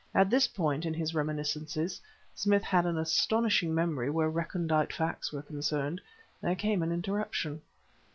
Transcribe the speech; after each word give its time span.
At 0.15 0.31
this 0.31 0.47
point 0.47 0.83
in 0.87 0.95
his 0.95 1.13
reminiscences 1.13 2.01
(Smith 2.33 2.63
had 2.63 2.87
an 2.87 2.97
astonishing 2.97 3.75
memory 3.75 4.09
where 4.09 4.31
recondite 4.31 4.91
facts 4.91 5.31
were 5.31 5.43
concerned) 5.43 6.01
there 6.41 6.55
came 6.55 6.81
an 6.81 6.91
interruption. 6.91 7.61